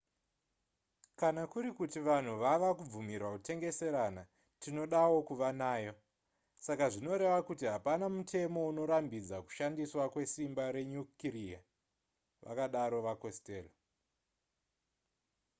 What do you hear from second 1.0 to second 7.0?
kana kuri kuti vanhu vava kubvumirwa kutengeserana tinodawo kuva nayo saka